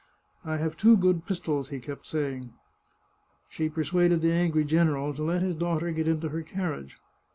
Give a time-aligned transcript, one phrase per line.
[0.53, 2.53] "I have two good pistols," he kept saying.
[3.51, 6.97] She per suaded the angry general to let his daughter get into her carriage.